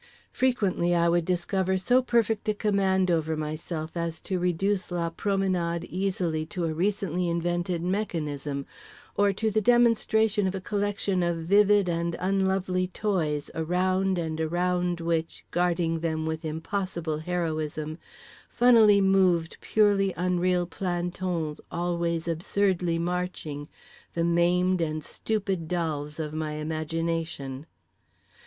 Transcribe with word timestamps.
Frequently 0.31 0.95
I 0.95 1.07
would 1.07 1.25
discover 1.25 1.77
so 1.77 2.01
perfect 2.01 2.49
a 2.49 2.55
command 2.55 3.11
over 3.11 3.37
myself 3.37 3.91
as 3.95 4.19
to 4.21 4.39
reduce 4.39 4.89
la 4.89 5.11
promenade 5.11 5.83
easily 5.91 6.43
to 6.47 6.65
a 6.65 6.73
recently 6.73 7.29
invented 7.29 7.83
mechanism; 7.83 8.65
or 9.15 9.31
to 9.33 9.51
the 9.51 9.61
demonstration 9.61 10.47
of 10.47 10.55
a 10.55 10.59
collection 10.59 11.21
of 11.21 11.37
vivid 11.37 11.87
and 11.87 12.15
unlovely 12.19 12.87
toys 12.87 13.51
around 13.53 14.17
and 14.17 14.41
around 14.41 15.01
which, 15.01 15.45
guarding 15.51 15.99
them 15.99 16.25
with 16.25 16.43
impossible 16.45 17.19
heroism, 17.19 17.99
funnily 18.49 19.01
moved 19.01 19.59
purely 19.61 20.15
unreal 20.17 20.65
plantons 20.65 21.61
always 21.71 22.27
absurdly 22.27 22.97
marching, 22.97 23.67
the 24.15 24.23
maimed 24.23 24.81
and 24.81 25.03
stupid 25.03 25.67
dolls 25.67 26.19
of 26.19 26.33
my 26.33 26.53
imagination. 26.53 27.67